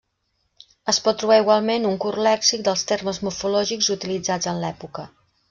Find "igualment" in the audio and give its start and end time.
1.41-1.85